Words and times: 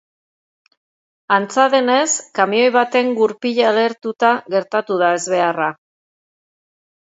Antza 1.35 1.65
denez, 1.73 2.07
kamioi 2.39 2.71
baten 2.77 3.11
gurpila 3.19 3.75
lehertuta 3.79 4.33
gertatu 4.57 4.99
da 5.05 5.13
ezbeharra. 5.21 5.71